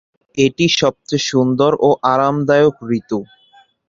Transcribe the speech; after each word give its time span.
এটি 0.37 0.65
সবচেয়ে 0.79 1.27
সুন্দর 1.29 1.71
ও 1.79 1.89
আরামদায়ক 2.13 2.75
ঋতু। 2.91 3.19